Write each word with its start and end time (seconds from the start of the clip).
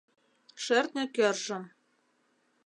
Шӧртньӧ 0.63 1.05
кӧржым 1.15 1.63